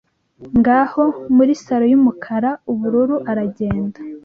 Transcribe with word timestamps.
Ngaho, 0.59 1.03
muri 1.35 1.53
salo 1.63 1.85
yumukara-ubururu 1.91 3.15
aragenda, 3.31 3.99